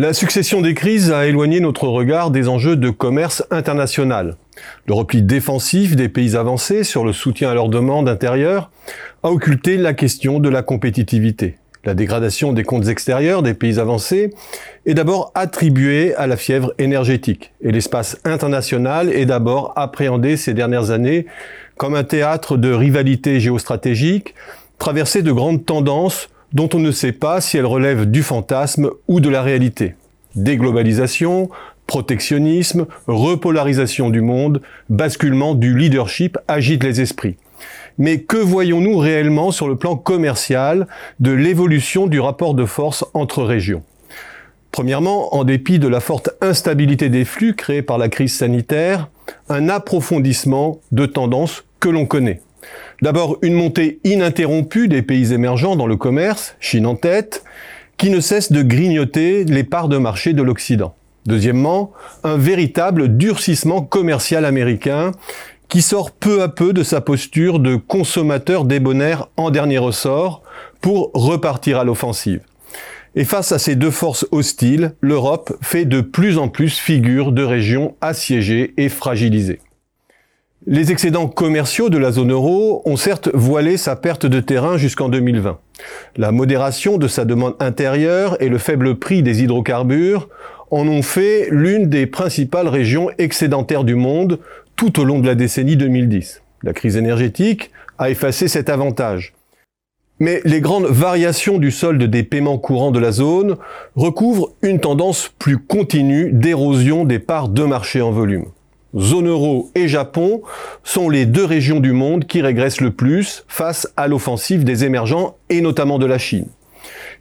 [0.00, 4.36] La succession des crises a éloigné notre regard des enjeux de commerce international.
[4.86, 8.70] Le repli défensif des pays avancés sur le soutien à leurs demandes intérieures
[9.24, 11.58] a occulté la question de la compétitivité.
[11.84, 14.32] La dégradation des comptes extérieurs des pays avancés
[14.86, 20.92] est d'abord attribuée à la fièvre énergétique et l'espace international est d'abord appréhendé ces dernières
[20.92, 21.26] années
[21.76, 24.36] comme un théâtre de rivalité géostratégique
[24.78, 29.20] traversé de grandes tendances dont on ne sait pas si elles relèvent du fantasme ou
[29.20, 29.94] de la réalité.
[30.34, 31.50] Déglobalisation,
[31.86, 37.36] protectionnisme, repolarisation du monde, basculement du leadership agitent les esprits.
[37.96, 40.86] Mais que voyons-nous réellement sur le plan commercial
[41.18, 43.82] de l'évolution du rapport de force entre régions?
[44.70, 49.08] Premièrement, en dépit de la forte instabilité des flux créés par la crise sanitaire,
[49.48, 52.40] un approfondissement de tendances que l'on connaît.
[53.02, 57.44] D'abord, une montée ininterrompue des pays émergents dans le commerce, Chine en tête,
[57.96, 60.94] qui ne cesse de grignoter les parts de marché de l'Occident.
[61.26, 61.92] Deuxièmement,
[62.24, 65.12] un véritable durcissement commercial américain
[65.68, 70.42] qui sort peu à peu de sa posture de consommateur débonnaire en dernier ressort
[70.80, 72.40] pour repartir à l'offensive.
[73.14, 77.42] Et face à ces deux forces hostiles, l'Europe fait de plus en plus figure de
[77.42, 79.60] région assiégée et fragilisée.
[80.66, 85.08] Les excédents commerciaux de la zone euro ont certes voilé sa perte de terrain jusqu'en
[85.08, 85.56] 2020.
[86.16, 90.28] La modération de sa demande intérieure et le faible prix des hydrocarbures
[90.72, 94.40] en ont fait l'une des principales régions excédentaires du monde
[94.74, 96.42] tout au long de la décennie 2010.
[96.64, 99.34] La crise énergétique a effacé cet avantage.
[100.18, 103.56] Mais les grandes variations du solde des paiements courants de la zone
[103.94, 108.46] recouvrent une tendance plus continue d'érosion des parts de marché en volume
[108.96, 110.42] zone euro et Japon
[110.84, 115.36] sont les deux régions du monde qui régressent le plus face à l'offensive des émergents
[115.50, 116.46] et notamment de la Chine.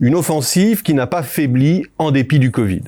[0.00, 2.82] Une offensive qui n'a pas faibli en dépit du Covid.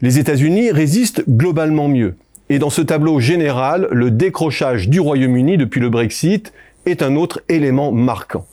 [0.00, 2.16] Les États-Unis résistent globalement mieux.
[2.48, 6.52] Et dans ce tableau général, le décrochage du Royaume-Uni depuis le Brexit
[6.86, 8.46] est un autre élément marquant.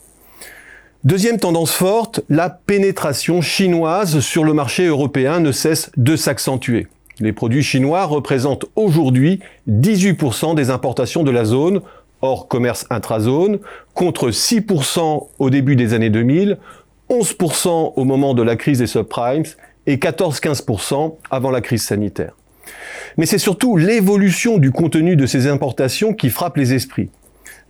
[1.03, 6.88] Deuxième tendance forte, la pénétration chinoise sur le marché européen ne cesse de s'accentuer.
[7.19, 9.39] Les produits chinois représentent aujourd'hui
[9.69, 11.81] 18% des importations de la zone,
[12.22, 13.59] hors commerce intrazone,
[13.94, 16.57] contre 6% au début des années 2000,
[17.09, 19.44] 11% au moment de la crise des subprimes
[19.88, 22.33] et 14-15% avant la crise sanitaire.
[23.17, 27.09] Mais c'est surtout l'évolution du contenu de ces importations qui frappe les esprits.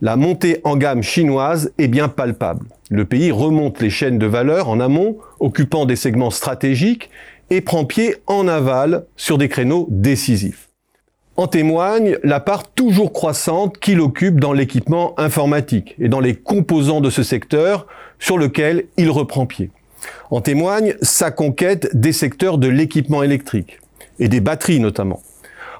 [0.00, 2.66] La montée en gamme chinoise est bien palpable.
[2.90, 7.10] Le pays remonte les chaînes de valeur en amont, occupant des segments stratégiques
[7.50, 10.68] et prend pied en aval sur des créneaux décisifs.
[11.36, 17.00] En témoigne la part toujours croissante qu'il occupe dans l'équipement informatique et dans les composants
[17.00, 17.86] de ce secteur
[18.18, 19.70] sur lequel il reprend pied.
[20.30, 23.78] En témoigne sa conquête des secteurs de l'équipement électrique
[24.18, 25.22] et des batteries notamment.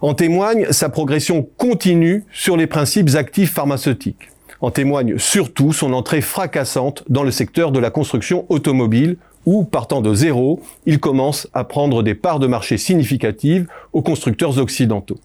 [0.00, 4.30] En témoigne sa progression continue sur les principes actifs pharmaceutiques.
[4.60, 9.16] En témoigne surtout son entrée fracassante dans le secteur de la construction automobile
[9.48, 14.58] où, partant de zéro, il commence à prendre des parts de marché significatives aux constructeurs
[14.58, 15.18] occidentaux.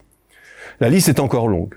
[0.79, 1.73] La liste est encore longue.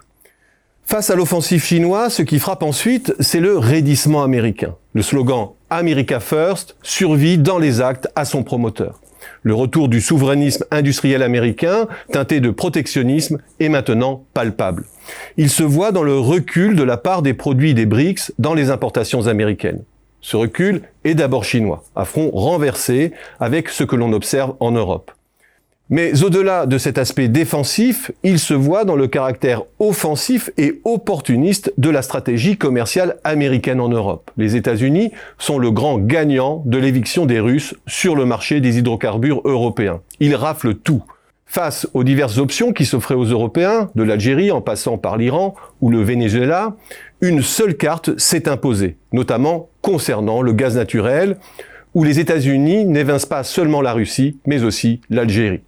[0.84, 4.76] Face à l'offensive chinoise, ce qui frappe ensuite, c'est le raidissement américain.
[4.94, 9.00] Le slogan America First survit dans les actes à son promoteur.
[9.42, 14.84] Le retour du souverainisme industriel américain, teinté de protectionnisme, est maintenant palpable.
[15.36, 18.70] Il se voit dans le recul de la part des produits des BRICS dans les
[18.70, 19.82] importations américaines.
[20.26, 25.12] Ce recul est d'abord chinois, à front renversé avec ce que l'on observe en Europe.
[25.88, 31.72] Mais au-delà de cet aspect défensif, il se voit dans le caractère offensif et opportuniste
[31.78, 34.32] de la stratégie commerciale américaine en Europe.
[34.36, 39.42] Les États-Unis sont le grand gagnant de l'éviction des Russes sur le marché des hydrocarbures
[39.44, 40.00] européens.
[40.18, 41.04] Ils raflent tout.
[41.46, 45.90] Face aux diverses options qui s'offraient aux Européens, de l'Algérie en passant par l'Iran ou
[45.90, 46.76] le Venezuela,
[47.20, 51.36] une seule carte s'est imposée, notamment concernant le gaz naturel,
[51.94, 55.62] où les États-Unis n'évincent pas seulement la Russie, mais aussi l'Algérie.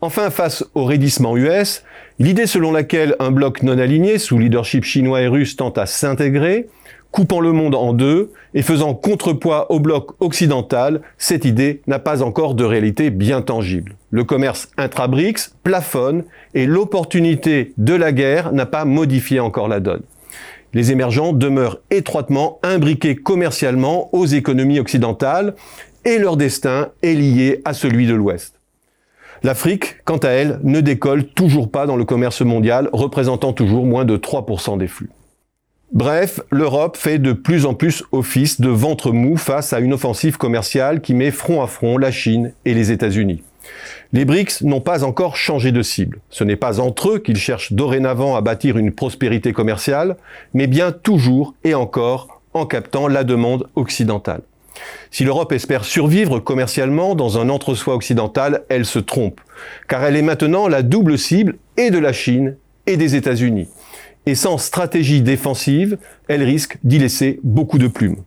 [0.00, 1.82] Enfin, face au raidissement US,
[2.20, 6.68] l'idée selon laquelle un bloc non aligné sous leadership chinois et russe tente à s'intégrer,
[7.10, 12.22] coupant le monde en deux et faisant contrepoids au bloc occidental, cette idée n'a pas
[12.22, 13.96] encore de réalité bien tangible.
[14.10, 16.22] Le commerce intra-BRICS plafonne
[16.54, 20.02] et l'opportunité de la guerre n'a pas modifié encore la donne.
[20.74, 25.54] Les émergents demeurent étroitement imbriqués commercialement aux économies occidentales
[26.04, 28.57] et leur destin est lié à celui de l'Ouest.
[29.42, 34.04] L'Afrique, quant à elle, ne décolle toujours pas dans le commerce mondial, représentant toujours moins
[34.04, 35.10] de 3% des flux.
[35.92, 40.36] Bref, l'Europe fait de plus en plus office de ventre mou face à une offensive
[40.36, 43.42] commerciale qui met front à front la Chine et les États-Unis.
[44.12, 46.20] Les BRICS n'ont pas encore changé de cible.
[46.28, 50.16] Ce n'est pas entre eux qu'ils cherchent dorénavant à bâtir une prospérité commerciale,
[50.52, 54.42] mais bien toujours et encore en captant la demande occidentale.
[55.10, 59.40] Si l'Europe espère survivre commercialement dans un entre-soi occidental, elle se trompe,
[59.88, 63.68] car elle est maintenant la double cible et de la Chine et des États-Unis.
[64.26, 65.98] Et sans stratégie défensive,
[66.28, 68.22] elle risque d'y laisser beaucoup de plumes.